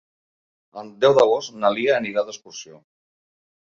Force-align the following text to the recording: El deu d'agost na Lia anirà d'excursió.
El 0.83 0.89
deu 1.05 1.15
d'agost 1.19 1.55
na 1.61 1.73
Lia 1.79 1.95
anirà 2.01 2.27
d'excursió. 2.27 2.85